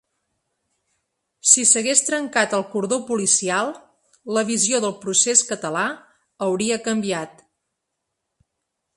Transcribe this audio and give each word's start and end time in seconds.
Si 1.49 1.65
s’hagués 1.71 1.99
trencat 2.05 2.55
el 2.59 2.63
cordó 2.71 2.97
policial, 3.09 3.69
la 4.37 4.43
visió 4.47 4.79
del 4.85 4.95
procés 5.03 5.43
català 5.51 5.83
hauria 6.47 6.79
canviat. 6.89 7.45